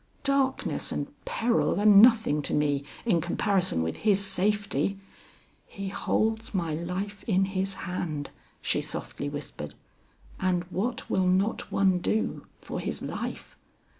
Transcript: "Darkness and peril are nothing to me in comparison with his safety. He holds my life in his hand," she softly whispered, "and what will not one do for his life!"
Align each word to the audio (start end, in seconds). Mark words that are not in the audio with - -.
"Darkness 0.23 0.91
and 0.91 1.09
peril 1.25 1.79
are 1.79 1.85
nothing 1.85 2.41
to 2.41 2.55
me 2.55 2.83
in 3.05 3.21
comparison 3.21 3.83
with 3.83 3.97
his 3.97 4.25
safety. 4.25 4.97
He 5.67 5.89
holds 5.89 6.55
my 6.55 6.73
life 6.73 7.23
in 7.27 7.45
his 7.45 7.75
hand," 7.85 8.31
she 8.63 8.81
softly 8.81 9.29
whispered, 9.29 9.75
"and 10.39 10.63
what 10.71 11.07
will 11.07 11.27
not 11.27 11.71
one 11.71 11.99
do 11.99 12.45
for 12.61 12.79
his 12.79 13.03
life!" 13.03 13.55